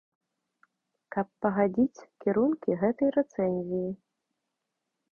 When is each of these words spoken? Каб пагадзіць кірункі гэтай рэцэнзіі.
Каб 1.15 1.27
пагадзіць 1.47 2.05
кірункі 2.25 2.81
гэтай 2.83 3.09
рэцэнзіі. 3.19 3.87